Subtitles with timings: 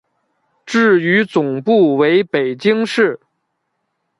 [0.65, 3.19] 至于总部为北京市。